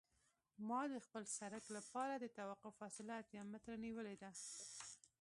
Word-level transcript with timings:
ما 0.67 0.81
د 0.93 0.95
خپل 1.05 1.23
سرک 1.37 1.65
لپاره 1.77 2.13
د 2.17 2.25
توقف 2.39 2.73
فاصله 2.81 3.13
اتیا 3.21 3.41
متره 3.51 3.75
نیولې 3.85 4.15
ده 4.21 4.31